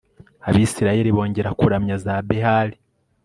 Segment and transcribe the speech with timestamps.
[0.47, 2.77] abayisraheli bongera kuramya za behali